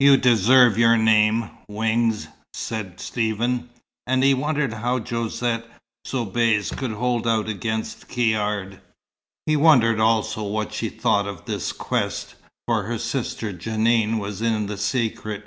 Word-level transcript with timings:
"You 0.00 0.16
deserve 0.16 0.78
your 0.78 0.96
name, 0.96 1.50
Wings," 1.68 2.28
said 2.54 2.98
Stephen. 2.98 3.68
And 4.06 4.24
he 4.24 4.32
wondered 4.32 4.72
how 4.72 5.00
Josette 5.04 5.66
Soubise 6.06 6.70
could 6.70 6.92
hold 6.92 7.28
out 7.28 7.46
against 7.46 8.08
Caird. 8.08 8.80
He 9.44 9.54
wondered 9.54 10.00
also 10.00 10.44
what 10.44 10.72
she 10.72 10.88
thought 10.88 11.26
of 11.26 11.44
this 11.44 11.72
quest; 11.72 12.36
for 12.66 12.84
her 12.84 12.96
sister 12.96 13.52
Jeanne 13.52 14.16
was 14.16 14.40
in 14.40 14.64
the 14.64 14.78
secret. 14.78 15.46